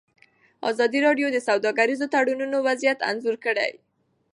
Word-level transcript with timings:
ازادي 0.69 0.99
راډیو 1.07 1.27
د 1.31 1.37
سوداګریز 1.47 2.01
تړونونه 2.13 2.57
وضعیت 2.67 2.99
انځور 3.09 3.35
کړی. 3.45 3.71